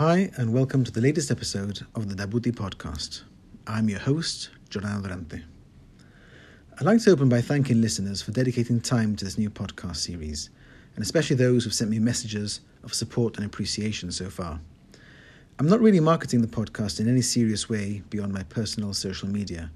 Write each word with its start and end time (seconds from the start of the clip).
Hi, 0.00 0.30
and 0.38 0.54
welcome 0.54 0.82
to 0.82 0.90
the 0.90 1.02
latest 1.02 1.30
episode 1.30 1.80
of 1.94 2.08
the 2.08 2.14
Dabuti 2.14 2.52
podcast. 2.52 3.20
I'm 3.66 3.90
your 3.90 3.98
host, 3.98 4.48
Giordano 4.70 5.02
Durante. 5.02 5.42
I'd 6.78 6.86
like 6.86 7.02
to 7.02 7.10
open 7.10 7.28
by 7.28 7.42
thanking 7.42 7.82
listeners 7.82 8.22
for 8.22 8.30
dedicating 8.30 8.80
time 8.80 9.14
to 9.16 9.26
this 9.26 9.36
new 9.36 9.50
podcast 9.50 9.96
series, 9.96 10.48
and 10.94 11.02
especially 11.02 11.36
those 11.36 11.64
who've 11.64 11.74
sent 11.74 11.90
me 11.90 11.98
messages 11.98 12.62
of 12.82 12.94
support 12.94 13.36
and 13.36 13.44
appreciation 13.44 14.10
so 14.10 14.30
far. 14.30 14.58
I'm 15.58 15.68
not 15.68 15.82
really 15.82 16.00
marketing 16.00 16.40
the 16.40 16.48
podcast 16.48 16.98
in 16.98 17.06
any 17.06 17.20
serious 17.20 17.68
way 17.68 18.02
beyond 18.08 18.32
my 18.32 18.44
personal 18.44 18.94
social 18.94 19.28
media, 19.28 19.70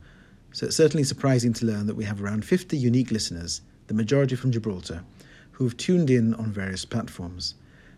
so 0.52 0.64
it's 0.64 0.76
certainly 0.76 1.04
surprising 1.04 1.52
to 1.52 1.66
learn 1.66 1.86
that 1.86 1.96
we 1.96 2.04
have 2.04 2.22
around 2.22 2.46
50 2.46 2.78
unique 2.78 3.10
listeners, 3.10 3.60
the 3.88 3.94
majority 3.94 4.36
from 4.36 4.52
Gibraltar, 4.52 5.04
who've 5.50 5.76
tuned 5.76 6.08
in 6.08 6.32
on 6.36 6.50
various 6.50 6.86
platforms. 6.86 7.56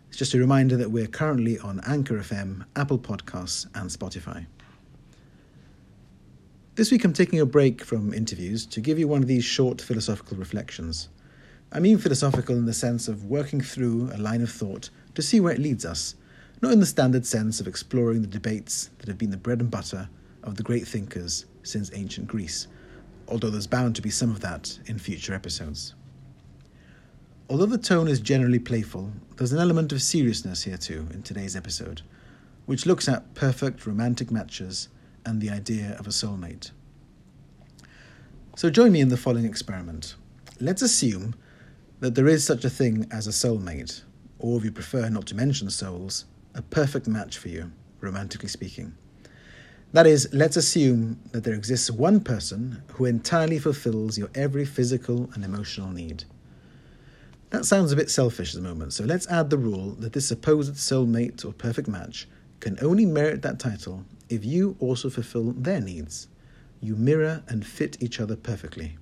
It's 0.09 0.19
just 0.19 0.35
a 0.35 0.39
reminder 0.39 0.77
that 0.77 0.91
we're 0.91 1.09
currently 1.09 1.59
on 1.59 1.81
Anchor 1.87 2.19
FM, 2.19 2.65
Apple 2.75 2.99
Podcasts, 2.99 3.67
and 3.75 3.91
Spotify. 3.91 4.47
This 6.77 6.91
week 6.91 7.05
I'm 7.05 7.13
taking 7.13 7.41
a 7.41 7.47
break 7.47 7.85
from 7.85 8.15
interviews 8.15 8.67
to 8.67 8.81
give 8.81 8.99
you 8.99 9.09
one 9.09 9.23
of 9.23 9.29
these 9.29 9.45
short 9.45 9.81
philosophical 9.81 10.37
reflections. 10.37 11.09
I 11.73 11.81
mean 11.81 11.99
philosophical 11.99 12.57
in 12.57 12.67
the 12.67 12.73
sense 12.73 13.09
of 13.09 13.25
working 13.25 13.61
through 13.61 14.11
a 14.15 14.19
line 14.19 14.43
of 14.43 14.51
thought 14.51 14.91
to 15.15 15.23
see 15.23 15.41
where 15.41 15.53
it 15.53 15.61
leads 15.61 15.85
us, 15.85 16.15
not 16.63 16.73
in 16.73 16.81
the 16.81 16.87
standard 16.87 17.27
sense 17.27 17.61
of 17.61 17.67
exploring 17.67 18.23
the 18.23 18.29
debates 18.29 18.91
that 18.99 19.09
have 19.09 19.19
been 19.19 19.31
the 19.31 19.37
bread 19.37 19.61
and 19.61 19.71
butter 19.71 20.09
of 20.43 20.57
the 20.57 20.63
great 20.63 20.87
thinkers 20.87 21.47
since 21.63 21.91
ancient 21.93 22.29
Greece, 22.29 22.69
although 23.29 23.51
there's 23.51 23.67
bound 23.67 23.97
to 23.97 24.03
be 24.03 24.11
some 24.11 24.31
of 24.31 24.41
that 24.41 24.79
in 24.87 24.99
future 24.99 25.35
episodes. 25.35 25.95
Although 27.49 27.67
the 27.67 27.79
tone 27.79 28.09
is 28.09 28.19
generally 28.19 28.59
playful, 28.59 29.13
there's 29.37 29.53
an 29.53 29.61
element 29.61 29.93
of 29.93 30.03
seriousness 30.03 30.65
here 30.65 30.77
too 30.77 31.07
in 31.13 31.23
today's 31.23 31.55
episode, 31.55 32.03
which 32.65 32.87
looks 32.87 33.09
at 33.09 33.35
perfect 33.35 33.87
romantic 33.87 34.33
matches 34.33 34.89
and 35.25 35.41
the 35.41 35.51
idea 35.51 35.95
of 35.97 36.09
a 36.09 36.11
soulmate. 36.11 36.73
So 38.57 38.69
join 38.69 38.91
me 38.91 39.01
in 39.01 39.11
the 39.11 39.17
following 39.17 39.45
experiment. 39.45 40.17
Let's 40.59 40.83
assume 40.83 41.37
that 42.01 42.17
there 42.17 42.27
is 42.27 42.45
such 42.45 42.65
a 42.65 42.71
thing 42.71 43.07
as 43.13 43.29
a 43.29 43.31
soulmate, 43.31 44.03
or 44.41 44.59
if 44.59 44.65
you 44.65 44.73
prefer 44.73 45.09
not 45.09 45.27
to 45.27 45.37
mention 45.37 45.71
souls, 45.71 46.25
a 46.57 46.63
perfect 46.63 47.07
match 47.07 47.39
for 47.39 47.49
you, 47.49 47.71
romantically 48.01 48.49
speaking. 48.49 48.93
That 49.93 50.09
is, 50.09 50.29
let's 50.33 50.57
assume 50.57 51.21
that 51.31 51.45
there 51.45 51.55
exists 51.55 51.93
one 51.93 52.19
person 52.21 52.83
who 52.95 53.05
entirely 53.05 53.61
fulfills 53.61 54.19
your 54.19 54.31
every 54.35 54.65
physical 54.65 55.31
and 55.35 55.45
emotional 55.45 55.93
need. 55.93 56.25
That 57.57 57.65
sounds 57.65 57.91
a 57.91 57.97
bit 57.97 58.11
selfish 58.11 58.55
at 58.55 58.63
the 58.63 58.69
moment, 58.69 58.93
so 58.93 59.03
let's 59.05 59.27
add 59.29 59.49
the 59.49 59.57
rule 59.57 59.93
that 59.93 60.13
this 60.13 60.29
supposed 60.29 60.75
soulmate 60.75 61.43
or 61.43 61.55
perfect 61.55 61.89
match 61.89 62.29
can 62.61 62.77
only 62.83 63.07
merit 63.07 63.41
that 63.41 63.59
title 63.59 64.05
if 64.29 64.45
you 64.45 64.77
also 64.79 65.09
fulfill 65.09 65.53
their 65.53 65.81
needs. 65.81 66.29
You 66.83 66.97
mirror 66.97 67.43
and 67.49 67.67
fit 67.67 67.97
each 68.03 68.21
other 68.21 68.37
perfectly. 68.37 68.99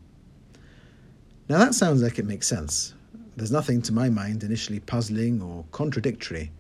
Now 1.48 1.58
that 1.58 1.74
sounds 1.74 2.00
like 2.00 2.20
it 2.20 2.26
makes 2.26 2.46
sense. 2.46 2.94
There's 3.36 3.50
nothing 3.50 3.82
to 3.82 3.92
my 3.92 4.08
mind 4.08 4.44
initially 4.44 4.78
puzzling 4.78 5.42
or 5.42 5.64
contradictory 5.72 6.52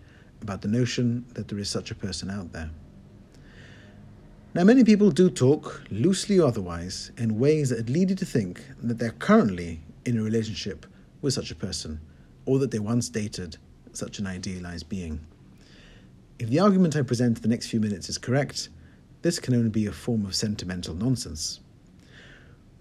about 0.42 0.62
the 0.62 0.68
notion 0.68 1.24
that 1.34 1.46
there 1.46 1.60
is 1.60 1.70
such 1.70 1.92
a 1.92 1.94
person 1.94 2.28
out 2.28 2.52
there. 2.52 2.70
Now, 4.52 4.64
many 4.64 4.82
people 4.82 5.12
do 5.12 5.30
talk, 5.30 5.84
loosely 5.92 6.40
or 6.40 6.48
otherwise, 6.48 7.12
in 7.16 7.38
ways 7.38 7.70
that 7.70 7.88
lead 7.88 8.10
you 8.10 8.16
to 8.16 8.26
think 8.26 8.62
that 8.82 8.98
they're 8.98 9.10
currently 9.12 9.80
in 10.04 10.18
a 10.18 10.22
relationship 10.22 10.86
with 11.24 11.34
such 11.34 11.50
a 11.50 11.56
person, 11.56 12.00
or 12.44 12.58
that 12.58 12.70
they 12.70 12.78
once 12.78 13.08
dated 13.08 13.56
such 13.92 14.18
an 14.18 14.26
idealized 14.26 14.88
being. 14.88 15.18
If 16.38 16.50
the 16.50 16.60
argument 16.60 16.96
I 16.96 17.02
present 17.02 17.38
in 17.38 17.42
the 17.42 17.48
next 17.48 17.68
few 17.68 17.80
minutes 17.80 18.10
is 18.10 18.18
correct, 18.18 18.68
this 19.22 19.38
can 19.38 19.54
only 19.54 19.70
be 19.70 19.86
a 19.86 19.92
form 19.92 20.26
of 20.26 20.34
sentimental 20.34 20.94
nonsense. 20.94 21.60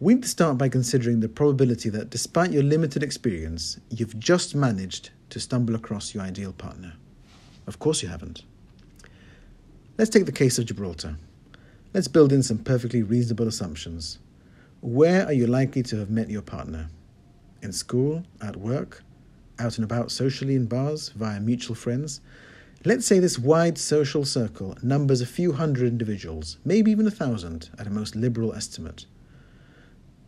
We 0.02 0.16
need 0.16 0.24
to 0.24 0.30
start 0.30 0.58
by 0.58 0.68
considering 0.68 1.22
the 1.22 1.30
probability 1.30 1.88
that, 1.90 2.10
despite 2.10 2.52
your 2.52 2.64
limited 2.64 3.02
experience, 3.02 3.80
you've 3.90 4.20
just 4.20 4.54
managed 4.54 5.12
to 5.30 5.40
stumble 5.40 5.76
across 5.76 6.14
your 6.14 6.24
ideal 6.24 6.52
partner. 6.52 6.94
Of 7.66 7.80
course, 7.80 8.04
you 8.04 8.10
haven't. 8.10 8.44
Let's 9.98 10.10
take 10.10 10.26
the 10.26 10.34
case 10.34 10.60
of 10.60 10.66
Gibraltar. 10.66 11.16
Let's 11.94 12.10
build 12.10 12.34
in 12.34 12.44
some 12.44 12.58
perfectly 12.58 13.04
reasonable 13.04 13.48
assumptions. 13.48 14.20
Where 14.82 15.26
are 15.26 15.34
you 15.34 15.48
likely 15.48 15.84
to 15.84 15.98
have 16.00 16.10
met 16.10 16.30
your 16.30 16.42
partner? 16.42 16.90
In 17.64 17.72
school, 17.72 18.24
at 18.42 18.58
work, 18.58 19.04
out 19.58 19.78
and 19.78 19.86
about 19.86 20.12
socially 20.12 20.56
in 20.56 20.66
bars, 20.66 21.10
via 21.10 21.40
mutual 21.40 21.76
friends. 21.76 22.22
Let's 22.86 23.06
say 23.06 23.20
this 23.20 23.40
wide 23.40 23.78
social 23.78 24.26
circle 24.26 24.78
numbers 24.84 25.22
a 25.22 25.26
few 25.26 25.54
hundred 25.54 25.88
individuals, 25.88 26.58
maybe 26.66 26.92
even 26.92 27.08
a 27.08 27.12
thousand 27.12 27.70
at 27.80 27.88
a 27.88 27.90
most 27.90 28.16
liberal 28.16 28.54
estimate. 28.54 29.06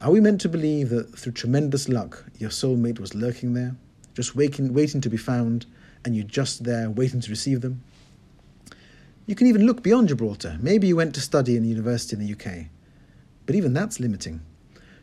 Are 0.02 0.12
we 0.12 0.22
meant 0.22 0.42
to 0.42 0.50
believe 0.50 0.90
that 0.90 1.18
through 1.18 1.34
tremendous 1.34 1.90
luck 1.90 2.24
your 2.38 2.50
soulmate 2.50 3.00
was 3.00 3.14
lurking 3.14 3.54
there, 3.54 3.76
just 4.14 4.36
waiting, 4.36 4.74
waiting 4.74 5.02
to 5.02 5.10
be 5.10 5.18
found, 5.18 5.66
and 6.04 6.16
you're 6.16 6.26
just 6.26 6.64
there 6.64 6.90
waiting 6.90 7.20
to 7.22 7.30
receive 7.30 7.62
them? 7.62 7.82
You 9.26 9.36
can 9.36 9.48
even 9.48 9.66
look 9.66 9.82
beyond 9.82 10.10
Gibraltar. 10.10 10.58
Maybe 10.62 10.88
you 10.88 10.96
went 10.96 11.16
to 11.16 11.22
study 11.22 11.58
in 11.58 11.64
a 11.64 11.68
university 11.68 12.16
in 12.16 12.26
the 12.26 12.34
UK. 12.34 12.68
But 13.46 13.56
even 13.56 13.74
that's 13.74 14.00
limiting. 14.00 14.42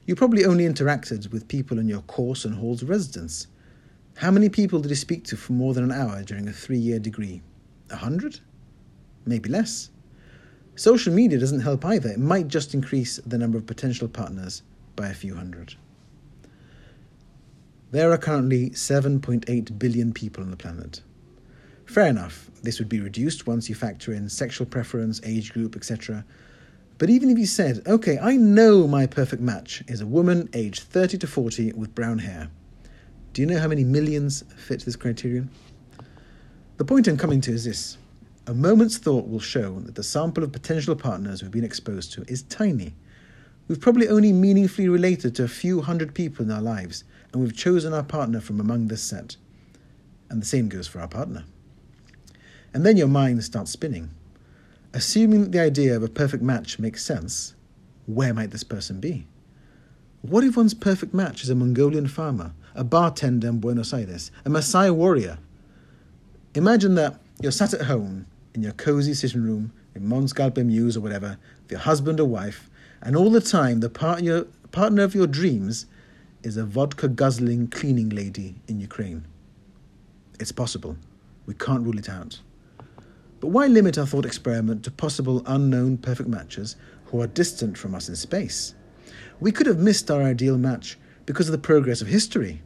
You 0.04 0.16
probably 0.16 0.44
only 0.44 0.64
interacted 0.64 1.30
with 1.30 1.46
people 1.46 1.78
in 1.78 1.86
your 1.86 2.00
course 2.02 2.44
and 2.44 2.56
halls 2.56 2.82
of 2.82 2.90
residence. 2.90 3.46
How 4.16 4.30
many 4.30 4.48
people 4.48 4.80
did 4.80 4.90
you 4.90 4.96
speak 4.96 5.24
to 5.24 5.36
for 5.36 5.52
more 5.52 5.74
than 5.74 5.84
an 5.84 5.92
hour 5.92 6.22
during 6.22 6.48
a 6.48 6.52
three 6.52 6.78
year 6.78 6.98
degree? 6.98 7.40
A 7.90 7.96
hundred? 7.96 8.40
Maybe 9.24 9.48
less. 9.48 9.90
Social 10.74 11.12
media 11.12 11.38
doesn't 11.38 11.60
help 11.60 11.84
either. 11.84 12.08
It 12.08 12.18
might 12.18 12.48
just 12.48 12.74
increase 12.74 13.18
the 13.24 13.38
number 13.38 13.58
of 13.58 13.66
potential 13.66 14.08
partners 14.08 14.62
by 14.96 15.08
a 15.08 15.14
few 15.14 15.34
hundred. 15.34 15.76
There 17.92 18.10
are 18.10 18.18
currently 18.18 18.70
7.8 18.70 19.78
billion 19.78 20.12
people 20.12 20.42
on 20.42 20.50
the 20.50 20.56
planet. 20.56 21.02
Fair 21.84 22.06
enough, 22.06 22.50
this 22.62 22.78
would 22.78 22.88
be 22.88 23.00
reduced 23.00 23.46
once 23.46 23.68
you 23.68 23.74
factor 23.74 24.14
in 24.14 24.28
sexual 24.30 24.66
preference, 24.66 25.20
age 25.24 25.52
group, 25.52 25.76
etc. 25.76 26.24
But 26.98 27.10
even 27.10 27.30
if 27.30 27.38
you 27.38 27.46
said, 27.46 27.82
okay, 27.86 28.18
I 28.18 28.36
know 28.36 28.86
my 28.86 29.06
perfect 29.06 29.42
match 29.42 29.82
is 29.88 30.00
a 30.00 30.06
woman 30.06 30.48
aged 30.52 30.84
30 30.84 31.18
to 31.18 31.26
40 31.26 31.72
with 31.72 31.94
brown 31.94 32.18
hair, 32.18 32.48
do 33.32 33.42
you 33.42 33.46
know 33.46 33.58
how 33.58 33.68
many 33.68 33.82
millions 33.82 34.44
fit 34.56 34.84
this 34.84 34.96
criterion? 34.96 35.50
The 36.76 36.84
point 36.84 37.08
I'm 37.08 37.16
coming 37.16 37.40
to 37.42 37.52
is 37.52 37.64
this 37.64 37.96
a 38.46 38.54
moment's 38.54 38.98
thought 38.98 39.28
will 39.28 39.40
show 39.40 39.78
that 39.80 39.94
the 39.94 40.02
sample 40.02 40.42
of 40.42 40.52
potential 40.52 40.96
partners 40.96 41.42
we've 41.42 41.50
been 41.50 41.64
exposed 41.64 42.12
to 42.12 42.24
is 42.26 42.42
tiny. 42.42 42.94
We've 43.68 43.80
probably 43.80 44.08
only 44.08 44.32
meaningfully 44.32 44.88
related 44.88 45.36
to 45.36 45.44
a 45.44 45.48
few 45.48 45.80
hundred 45.80 46.14
people 46.14 46.44
in 46.44 46.50
our 46.50 46.60
lives, 46.60 47.04
and 47.32 47.40
we've 47.40 47.56
chosen 47.56 47.94
our 47.94 48.02
partner 48.02 48.40
from 48.40 48.60
among 48.60 48.88
this 48.88 49.02
set. 49.02 49.36
And 50.28 50.42
the 50.42 50.46
same 50.46 50.68
goes 50.68 50.88
for 50.88 51.00
our 51.00 51.08
partner. 51.08 51.44
And 52.74 52.84
then 52.84 52.96
your 52.96 53.08
mind 53.08 53.44
starts 53.44 53.70
spinning. 53.70 54.10
Assuming 54.94 55.40
that 55.40 55.52
the 55.52 55.60
idea 55.60 55.96
of 55.96 56.02
a 56.02 56.08
perfect 56.08 56.42
match 56.42 56.78
makes 56.78 57.02
sense, 57.04 57.54
where 58.06 58.34
might 58.34 58.50
this 58.50 58.64
person 58.64 59.00
be? 59.00 59.26
What 60.20 60.44
if 60.44 60.56
one's 60.56 60.74
perfect 60.74 61.14
match 61.14 61.42
is 61.42 61.48
a 61.48 61.54
Mongolian 61.54 62.06
farmer, 62.08 62.52
a 62.74 62.84
bartender 62.84 63.48
in 63.48 63.58
Buenos 63.58 63.94
Aires, 63.94 64.30
a 64.44 64.50
Maasai 64.50 64.94
warrior? 64.94 65.38
Imagine 66.54 66.94
that 66.96 67.18
you're 67.40 67.50
sat 67.50 67.72
at 67.72 67.86
home 67.86 68.26
in 68.54 68.62
your 68.62 68.72
cozy 68.72 69.14
sitting 69.14 69.42
room 69.42 69.72
in 69.94 70.06
Mons 70.06 70.34
Calpe 70.34 70.58
Mews 70.58 70.96
or 70.96 71.00
whatever, 71.00 71.38
with 71.62 71.70
your 71.70 71.80
husband 71.80 72.20
or 72.20 72.26
wife, 72.26 72.68
and 73.00 73.16
all 73.16 73.30
the 73.30 73.40
time 73.40 73.80
the 73.80 73.88
part 73.88 74.22
your, 74.22 74.44
partner 74.72 75.02
of 75.02 75.14
your 75.14 75.26
dreams 75.26 75.86
is 76.42 76.58
a 76.58 76.64
vodka 76.64 77.08
guzzling 77.08 77.68
cleaning 77.68 78.10
lady 78.10 78.56
in 78.68 78.78
Ukraine. 78.78 79.24
It's 80.38 80.52
possible. 80.52 80.96
We 81.46 81.54
can't 81.54 81.82
rule 81.82 81.98
it 81.98 82.10
out. 82.10 82.40
But 83.42 83.48
why 83.48 83.66
limit 83.66 83.98
our 83.98 84.06
thought 84.06 84.24
experiment 84.24 84.84
to 84.84 84.92
possible 84.92 85.42
unknown 85.46 85.98
perfect 85.98 86.28
matches 86.28 86.76
who 87.06 87.20
are 87.20 87.26
distant 87.26 87.76
from 87.76 87.92
us 87.92 88.08
in 88.08 88.14
space? 88.14 88.76
We 89.40 89.50
could 89.50 89.66
have 89.66 89.80
missed 89.80 90.12
our 90.12 90.22
ideal 90.22 90.56
match 90.56 90.96
because 91.26 91.48
of 91.48 91.52
the 91.52 91.58
progress 91.58 92.00
of 92.00 92.06
history. 92.06 92.62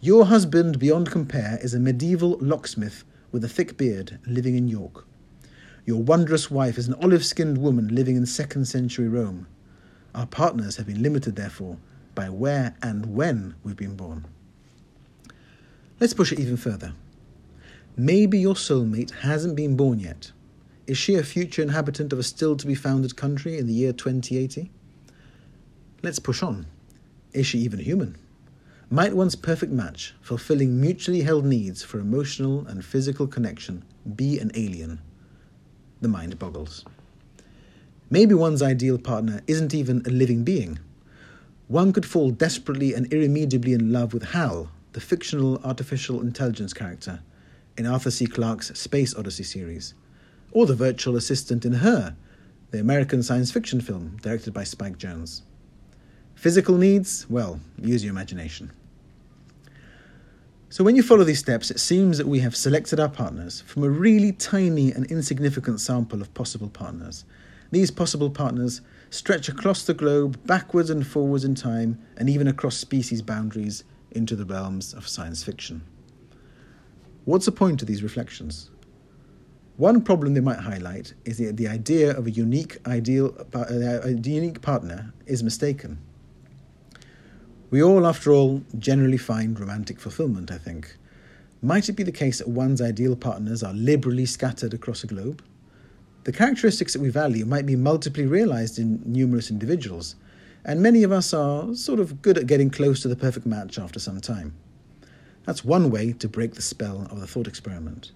Your 0.00 0.26
husband, 0.26 0.78
beyond 0.78 1.10
compare, 1.10 1.58
is 1.60 1.74
a 1.74 1.80
medieval 1.80 2.38
locksmith 2.40 3.02
with 3.32 3.42
a 3.42 3.48
thick 3.48 3.76
beard 3.76 4.20
living 4.24 4.56
in 4.56 4.68
York. 4.68 5.04
Your 5.84 6.00
wondrous 6.00 6.48
wife 6.48 6.78
is 6.78 6.86
an 6.86 6.94
olive 7.02 7.24
skinned 7.24 7.58
woman 7.58 7.92
living 7.92 8.14
in 8.14 8.24
second 8.24 8.66
century 8.66 9.08
Rome. 9.08 9.48
Our 10.14 10.26
partners 10.26 10.76
have 10.76 10.86
been 10.86 11.02
limited, 11.02 11.34
therefore, 11.34 11.76
by 12.14 12.30
where 12.30 12.76
and 12.82 13.16
when 13.16 13.56
we've 13.64 13.74
been 13.74 13.96
born. 13.96 14.26
Let's 15.98 16.14
push 16.14 16.30
it 16.30 16.38
even 16.38 16.56
further. 16.56 16.94
Maybe 17.96 18.40
your 18.40 18.54
soulmate 18.54 19.12
hasn't 19.12 19.54
been 19.54 19.76
born 19.76 20.00
yet. 20.00 20.32
Is 20.88 20.98
she 20.98 21.14
a 21.14 21.22
future 21.22 21.62
inhabitant 21.62 22.12
of 22.12 22.18
a 22.18 22.24
still 22.24 22.56
to 22.56 22.66
be 22.66 22.74
founded 22.74 23.14
country 23.14 23.56
in 23.56 23.68
the 23.68 23.72
year 23.72 23.92
2080? 23.92 24.68
Let's 26.02 26.18
push 26.18 26.42
on. 26.42 26.66
Is 27.32 27.46
she 27.46 27.60
even 27.60 27.78
human? 27.78 28.16
Might 28.90 29.14
one's 29.14 29.36
perfect 29.36 29.70
match, 29.72 30.14
fulfilling 30.20 30.80
mutually 30.80 31.22
held 31.22 31.44
needs 31.44 31.84
for 31.84 32.00
emotional 32.00 32.66
and 32.66 32.84
physical 32.84 33.28
connection, 33.28 33.84
be 34.16 34.38
an 34.40 34.50
alien? 34.54 35.00
the 36.00 36.08
mind 36.08 36.38
boggles. 36.38 36.84
Maybe 38.10 38.34
one's 38.34 38.60
ideal 38.60 38.98
partner 38.98 39.40
isn't 39.46 39.72
even 39.72 40.02
a 40.04 40.10
living 40.10 40.44
being. 40.44 40.78
One 41.68 41.92
could 41.94 42.04
fall 42.04 42.30
desperately 42.30 42.92
and 42.92 43.10
irremediably 43.10 43.72
in 43.72 43.90
love 43.90 44.12
with 44.12 44.22
Hal, 44.22 44.70
the 44.92 45.00
fictional 45.00 45.58
artificial 45.64 46.20
intelligence 46.20 46.74
character 46.74 47.20
in 47.76 47.86
Arthur 47.86 48.10
C. 48.10 48.26
Clarke's 48.26 48.78
Space 48.78 49.14
Odyssey 49.14 49.44
series, 49.44 49.94
or 50.52 50.66
the 50.66 50.74
virtual 50.74 51.16
assistant 51.16 51.64
in 51.64 51.74
Her, 51.74 52.16
the 52.70 52.80
American 52.80 53.22
science 53.22 53.50
fiction 53.50 53.80
film 53.80 54.16
directed 54.22 54.52
by 54.52 54.64
Spike 54.64 54.98
Jonze. 54.98 55.42
Physical 56.34 56.76
needs? 56.76 57.28
Well, 57.28 57.60
use 57.78 58.04
your 58.04 58.12
imagination. 58.12 58.72
So, 60.68 60.82
when 60.82 60.96
you 60.96 61.02
follow 61.02 61.22
these 61.22 61.38
steps, 61.38 61.70
it 61.70 61.78
seems 61.78 62.18
that 62.18 62.26
we 62.26 62.40
have 62.40 62.56
selected 62.56 62.98
our 62.98 63.08
partners 63.08 63.60
from 63.60 63.84
a 63.84 63.88
really 63.88 64.32
tiny 64.32 64.90
and 64.90 65.06
insignificant 65.06 65.80
sample 65.80 66.20
of 66.20 66.34
possible 66.34 66.68
partners. 66.68 67.24
These 67.70 67.92
possible 67.92 68.30
partners 68.30 68.80
stretch 69.10 69.48
across 69.48 69.84
the 69.84 69.94
globe, 69.94 70.38
backwards 70.46 70.90
and 70.90 71.06
forwards 71.06 71.44
in 71.44 71.54
time, 71.54 71.98
and 72.16 72.28
even 72.28 72.48
across 72.48 72.76
species 72.76 73.22
boundaries 73.22 73.84
into 74.10 74.34
the 74.34 74.44
realms 74.44 74.92
of 74.92 75.06
science 75.06 75.44
fiction. 75.44 75.82
What's 77.24 77.46
the 77.46 77.52
point 77.52 77.80
of 77.80 77.88
these 77.88 78.02
reflections? 78.02 78.70
One 79.76 80.02
problem 80.02 80.34
they 80.34 80.40
might 80.40 80.58
highlight 80.58 81.14
is 81.24 81.38
that 81.38 81.56
the 81.56 81.68
idea 81.68 82.16
of 82.16 82.26
a 82.26 82.30
unique 82.30 82.78
ideal, 82.86 83.34
uh, 83.54 83.64
a 84.02 84.10
unique 84.10 84.60
partner 84.60 85.12
is 85.26 85.42
mistaken. 85.42 85.98
We 87.70 87.82
all, 87.82 88.06
after 88.06 88.30
all, 88.30 88.62
generally 88.78 89.16
find 89.16 89.58
romantic 89.58 89.98
fulfillment, 89.98 90.52
I 90.52 90.58
think. 90.58 90.96
Might 91.62 91.88
it 91.88 91.94
be 91.94 92.02
the 92.02 92.12
case 92.12 92.38
that 92.38 92.48
one's 92.48 92.82
ideal 92.82 93.16
partners 93.16 93.62
are 93.62 93.72
liberally 93.72 94.26
scattered 94.26 94.74
across 94.74 95.02
a 95.02 95.06
globe? 95.06 95.42
The 96.24 96.32
characteristics 96.32 96.92
that 96.92 97.02
we 97.02 97.08
value 97.08 97.46
might 97.46 97.64
be 97.64 97.74
multiply 97.74 98.24
realized 98.24 98.78
in 98.78 99.02
numerous 99.04 99.50
individuals, 99.50 100.14
and 100.64 100.82
many 100.82 101.02
of 101.02 101.10
us 101.10 101.32
are 101.32 101.74
sort 101.74 102.00
of 102.00 102.20
good 102.20 102.36
at 102.36 102.46
getting 102.46 102.68
close 102.70 103.00
to 103.00 103.08
the 103.08 103.16
perfect 103.16 103.46
match 103.46 103.78
after 103.78 103.98
some 103.98 104.20
time. 104.20 104.54
That's 105.44 105.64
one 105.64 105.90
way 105.90 106.12
to 106.14 106.28
break 106.28 106.54
the 106.54 106.62
spell 106.62 107.06
of 107.10 107.20
the 107.20 107.26
thought 107.26 107.46
experiment. 107.46 108.12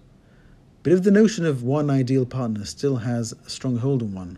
But 0.81 0.93
if 0.93 1.03
the 1.03 1.11
notion 1.11 1.45
of 1.45 1.61
one 1.61 1.89
ideal 1.89 2.25
partner 2.25 2.65
still 2.65 2.97
has 2.97 3.33
a 3.45 3.49
strong 3.49 3.77
hold 3.77 4.01
on 4.01 4.13
one, 4.13 4.37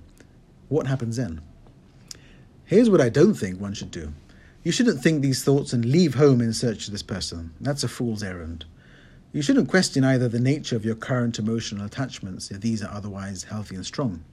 what 0.69 0.87
happens 0.87 1.17
then? 1.17 1.41
Here's 2.65 2.89
what 2.89 3.01
I 3.01 3.09
don't 3.09 3.33
think 3.33 3.59
one 3.59 3.73
should 3.73 3.91
do. 3.91 4.13
You 4.63 4.71
shouldn't 4.71 5.01
think 5.01 5.21
these 5.21 5.43
thoughts 5.43 5.73
and 5.73 5.85
leave 5.85 6.15
home 6.15 6.41
in 6.41 6.53
search 6.53 6.85
of 6.85 6.91
this 6.91 7.03
person. 7.03 7.53
That's 7.59 7.83
a 7.83 7.87
fool's 7.87 8.23
errand. 8.23 8.65
You 9.33 9.41
shouldn't 9.41 9.69
question 9.69 10.03
either 10.03 10.27
the 10.27 10.39
nature 10.39 10.75
of 10.75 10.85
your 10.85 10.95
current 10.95 11.39
emotional 11.39 11.85
attachments 11.85 12.51
if 12.51 12.61
these 12.61 12.83
are 12.83 12.93
otherwise 12.93 13.43
healthy 13.43 13.75
and 13.75 13.85
strong. 13.85 14.23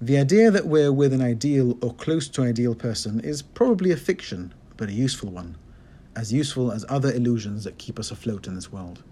The 0.00 0.18
idea 0.18 0.50
that 0.50 0.66
we're 0.66 0.92
with 0.92 1.12
an 1.12 1.22
ideal 1.22 1.78
or 1.80 1.94
close 1.94 2.26
to 2.28 2.42
ideal 2.42 2.74
person 2.74 3.20
is 3.20 3.42
probably 3.42 3.92
a 3.92 3.96
fiction, 3.96 4.52
but 4.76 4.88
a 4.88 4.92
useful 4.92 5.30
one, 5.30 5.54
as 6.14 6.32
useful 6.32 6.72
as 6.72 6.84
other 6.88 7.12
illusions 7.12 7.64
that 7.64 7.78
keep 7.78 7.98
us 7.98 8.10
afloat 8.10 8.46
in 8.46 8.54
this 8.54 8.72
world. 8.72 9.02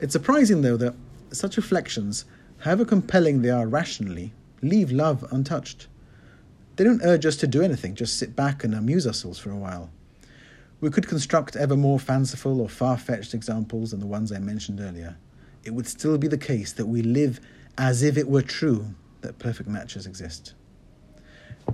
It's 0.00 0.12
surprising, 0.12 0.62
though, 0.62 0.76
that 0.78 0.94
such 1.30 1.56
reflections, 1.56 2.24
however 2.58 2.84
compelling 2.84 3.42
they 3.42 3.50
are 3.50 3.66
rationally, 3.66 4.32
leave 4.62 4.90
love 4.90 5.24
untouched. 5.30 5.88
They 6.76 6.84
don't 6.84 7.02
urge 7.02 7.26
us 7.26 7.36
to 7.36 7.46
do 7.46 7.62
anything, 7.62 7.94
just 7.94 8.18
sit 8.18 8.34
back 8.34 8.64
and 8.64 8.74
amuse 8.74 9.06
ourselves 9.06 9.38
for 9.38 9.50
a 9.50 9.56
while. 9.56 9.90
We 10.80 10.88
could 10.88 11.06
construct 11.06 11.56
ever 11.56 11.76
more 11.76 12.00
fanciful 12.00 12.60
or 12.60 12.68
far 12.68 12.96
fetched 12.96 13.34
examples 13.34 13.90
than 13.90 14.00
the 14.00 14.06
ones 14.06 14.32
I 14.32 14.38
mentioned 14.38 14.80
earlier. 14.80 15.18
It 15.62 15.74
would 15.74 15.86
still 15.86 16.16
be 16.16 16.28
the 16.28 16.38
case 16.38 16.72
that 16.72 16.86
we 16.86 17.02
live 17.02 17.38
as 17.76 18.02
if 18.02 18.16
it 18.16 18.28
were 18.28 18.42
true 18.42 18.94
that 19.20 19.38
perfect 19.38 19.68
matches 19.68 20.06
exist. 20.06 20.54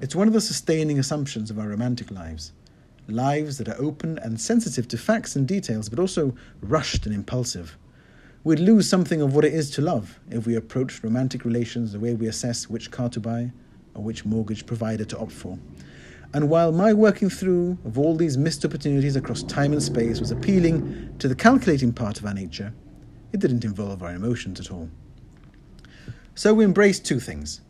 It's 0.00 0.17
one 0.17 0.26
of 0.26 0.34
the 0.34 0.40
sustaining 0.40 0.99
assumptions 0.99 1.50
of 1.50 1.58
our 1.58 1.69
romantic 1.69 2.11
lives 2.11 2.52
lives 3.08 3.58
that 3.58 3.68
are 3.68 3.80
open 3.80 4.18
and 4.18 4.40
sensitive 4.40 4.88
to 4.88 4.98
facts 4.98 5.36
and 5.36 5.46
details, 5.46 5.88
but 5.88 5.98
also 5.98 6.34
rushed 6.60 7.06
and 7.06 7.14
impulsive. 7.14 7.76
We'd 8.44 8.60
lose 8.60 8.88
something 8.88 9.20
of 9.20 9.34
what 9.34 9.44
it 9.44 9.52
is 9.52 9.70
to 9.72 9.82
love 9.82 10.20
if 10.30 10.46
we 10.46 10.54
approached 10.54 11.02
romantic 11.02 11.44
relations 11.44 11.92
the 11.92 12.00
way 12.00 12.14
we 12.14 12.28
assess 12.28 12.68
which 12.68 12.90
car 12.90 13.08
to 13.10 13.20
buy 13.20 13.50
or 13.94 14.02
which 14.02 14.24
mortgage 14.24 14.66
provider 14.66 15.04
to 15.04 15.18
opt 15.18 15.32
for. 15.32 15.58
And 16.32 16.48
while 16.48 16.70
my 16.70 16.92
working 16.92 17.30
through 17.30 17.78
of 17.84 17.98
all 17.98 18.16
these 18.16 18.36
missed 18.36 18.64
opportunities 18.64 19.16
across 19.16 19.42
time 19.42 19.72
and 19.72 19.82
space 19.82 20.20
was 20.20 20.30
appealing 20.30 21.14
to 21.18 21.28
the 21.28 21.34
calculating 21.34 21.92
part 21.92 22.18
of 22.18 22.26
our 22.26 22.34
nature, 22.34 22.72
it 23.32 23.40
didn't 23.40 23.64
involve 23.64 24.02
our 24.02 24.14
emotions 24.14 24.60
at 24.60 24.70
all. 24.70 24.88
So 26.34 26.52
we 26.52 26.64
embrace 26.64 27.00
two 27.00 27.18
things. 27.18 27.62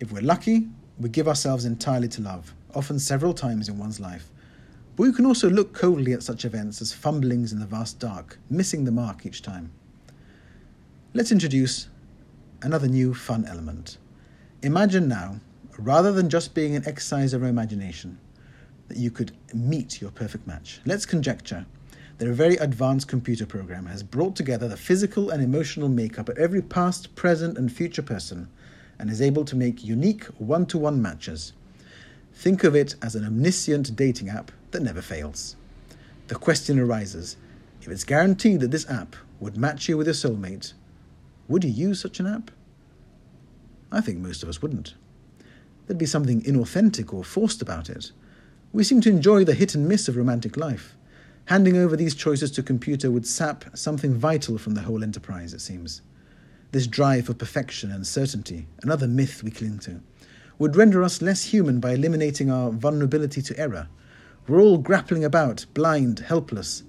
If 0.00 0.12
we're 0.12 0.22
lucky, 0.22 0.68
we 0.98 1.08
give 1.08 1.28
ourselves 1.28 1.64
entirely 1.64 2.08
to 2.08 2.20
love, 2.20 2.54
often 2.74 2.98
several 2.98 3.32
times 3.32 3.68
in 3.68 3.78
one's 3.78 4.00
life. 4.00 4.30
But 4.98 5.04
we 5.04 5.12
can 5.12 5.26
also 5.26 5.48
look 5.48 5.74
coldly 5.74 6.12
at 6.12 6.24
such 6.24 6.44
events 6.44 6.82
as 6.82 6.92
fumblings 6.92 7.52
in 7.52 7.60
the 7.60 7.66
vast 7.66 8.00
dark, 8.00 8.36
missing 8.50 8.84
the 8.84 8.90
mark 8.90 9.24
each 9.24 9.42
time. 9.42 9.70
Let's 11.14 11.30
introduce 11.30 11.88
another 12.62 12.88
new 12.88 13.14
fun 13.14 13.44
element. 13.44 13.98
Imagine 14.64 15.06
now, 15.06 15.38
rather 15.78 16.10
than 16.10 16.28
just 16.28 16.52
being 16.52 16.74
an 16.74 16.82
exercise 16.84 17.32
of 17.32 17.44
our 17.44 17.48
imagination, 17.48 18.18
that 18.88 18.96
you 18.96 19.12
could 19.12 19.30
meet 19.54 20.00
your 20.00 20.10
perfect 20.10 20.48
match. 20.48 20.80
Let's 20.84 21.06
conjecture 21.06 21.64
that 22.16 22.26
a 22.26 22.32
very 22.32 22.56
advanced 22.56 23.06
computer 23.06 23.46
program 23.46 23.86
has 23.86 24.02
brought 24.02 24.34
together 24.34 24.66
the 24.66 24.76
physical 24.76 25.30
and 25.30 25.40
emotional 25.40 25.88
makeup 25.88 26.28
of 26.28 26.38
every 26.38 26.60
past, 26.60 27.14
present, 27.14 27.56
and 27.56 27.70
future 27.70 28.02
person 28.02 28.48
and 28.98 29.10
is 29.10 29.22
able 29.22 29.44
to 29.44 29.54
make 29.54 29.84
unique 29.84 30.24
one 30.38 30.66
to 30.66 30.76
one 30.76 31.00
matches. 31.00 31.52
Think 32.34 32.64
of 32.64 32.74
it 32.74 32.96
as 33.00 33.14
an 33.14 33.24
omniscient 33.24 33.94
dating 33.94 34.28
app 34.28 34.50
that 34.70 34.82
never 34.82 35.02
fails. 35.02 35.56
The 36.28 36.34
question 36.34 36.78
arises 36.78 37.36
if 37.80 37.88
it's 37.88 38.04
guaranteed 38.04 38.60
that 38.60 38.70
this 38.70 38.88
app 38.90 39.16
would 39.40 39.56
match 39.56 39.88
you 39.88 39.96
with 39.96 40.06
your 40.06 40.14
soulmate, 40.14 40.74
would 41.48 41.64
you 41.64 41.70
use 41.70 42.00
such 42.00 42.20
an 42.20 42.26
app? 42.26 42.50
I 43.90 44.00
think 44.00 44.18
most 44.18 44.42
of 44.42 44.48
us 44.48 44.60
wouldn't. 44.60 44.94
There'd 45.86 45.96
be 45.96 46.06
something 46.06 46.42
inauthentic 46.42 47.14
or 47.14 47.24
forced 47.24 47.62
about 47.62 47.88
it. 47.88 48.12
We 48.72 48.84
seem 48.84 49.00
to 49.00 49.08
enjoy 49.08 49.44
the 49.44 49.54
hit 49.54 49.74
and 49.74 49.88
miss 49.88 50.08
of 50.08 50.16
romantic 50.16 50.58
life. 50.58 50.94
Handing 51.46 51.78
over 51.78 51.96
these 51.96 52.14
choices 52.14 52.50
to 52.52 52.60
a 52.60 52.64
computer 52.64 53.10
would 53.10 53.26
sap 53.26 53.64
something 53.74 54.14
vital 54.14 54.58
from 54.58 54.74
the 54.74 54.82
whole 54.82 55.02
enterprise, 55.02 55.54
it 55.54 55.62
seems. 55.62 56.02
This 56.72 56.86
drive 56.86 57.24
for 57.24 57.32
perfection 57.32 57.90
and 57.90 58.06
certainty, 58.06 58.66
another 58.82 59.08
myth 59.08 59.42
we 59.42 59.50
cling 59.50 59.78
to, 59.80 60.02
would 60.58 60.76
render 60.76 61.02
us 61.02 61.22
less 61.22 61.44
human 61.44 61.80
by 61.80 61.92
eliminating 61.92 62.50
our 62.50 62.70
vulnerability 62.70 63.40
to 63.40 63.58
error. 63.58 63.88
We're 64.48 64.62
all 64.62 64.78
grappling 64.78 65.24
about, 65.24 65.66
blind, 65.74 66.20
helpless, 66.20 66.82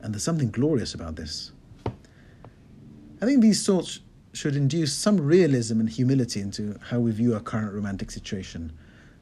and 0.00 0.12
there's 0.12 0.24
something 0.24 0.50
glorious 0.50 0.94
about 0.94 1.14
this. 1.14 1.52
I 1.86 3.24
think 3.24 3.40
these 3.40 3.64
thoughts 3.64 4.00
should 4.32 4.56
induce 4.56 4.92
some 4.94 5.16
realism 5.16 5.78
and 5.78 5.88
humility 5.88 6.40
into 6.40 6.76
how 6.90 6.98
we 6.98 7.12
view 7.12 7.34
our 7.34 7.40
current 7.40 7.72
romantic 7.72 8.10
situation, 8.10 8.72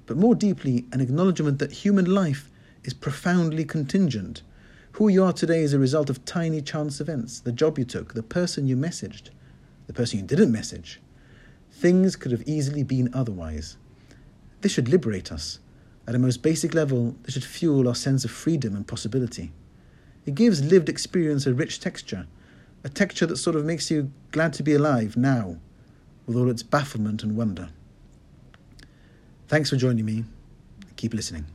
but 0.06 0.16
more 0.16 0.34
deeply, 0.34 0.86
an 0.92 1.02
acknowledgement 1.02 1.58
that 1.58 1.70
human 1.70 2.06
life 2.06 2.50
is 2.84 2.94
profoundly 2.94 3.66
contingent. 3.66 4.42
Who 4.92 5.08
you 5.08 5.22
are 5.24 5.34
today 5.34 5.60
is 5.60 5.74
a 5.74 5.78
result 5.78 6.08
of 6.08 6.24
tiny 6.24 6.62
chance 6.62 6.98
events 7.02 7.40
the 7.40 7.52
job 7.52 7.78
you 7.78 7.84
took, 7.84 8.14
the 8.14 8.22
person 8.22 8.66
you 8.66 8.76
messaged, 8.76 9.28
the 9.86 9.92
person 9.92 10.20
you 10.20 10.24
didn't 10.24 10.50
message. 10.50 11.02
Things 11.70 12.16
could 12.16 12.32
have 12.32 12.48
easily 12.48 12.84
been 12.84 13.10
otherwise. 13.12 13.76
This 14.62 14.72
should 14.72 14.88
liberate 14.88 15.30
us. 15.30 15.58
At 16.06 16.14
a 16.14 16.18
most 16.18 16.42
basic 16.42 16.74
level, 16.74 17.16
this 17.22 17.34
should 17.34 17.44
fuel 17.44 17.88
our 17.88 17.94
sense 17.94 18.24
of 18.24 18.30
freedom 18.30 18.76
and 18.76 18.86
possibility. 18.86 19.52
It 20.24 20.34
gives 20.34 20.62
lived 20.62 20.88
experience 20.88 21.46
a 21.46 21.54
rich 21.54 21.80
texture 21.80 22.26
a 22.86 22.88
texture 22.88 23.26
that 23.26 23.36
sort 23.36 23.56
of 23.56 23.64
makes 23.64 23.90
you 23.90 24.12
glad 24.30 24.52
to 24.52 24.62
be 24.62 24.72
alive 24.72 25.16
now, 25.16 25.56
with 26.24 26.36
all 26.36 26.48
its 26.48 26.62
bafflement 26.62 27.24
and 27.24 27.36
wonder. 27.36 27.68
Thanks 29.48 29.70
for 29.70 29.76
joining 29.76 30.04
me. 30.04 30.24
Keep 30.94 31.12
listening. 31.12 31.46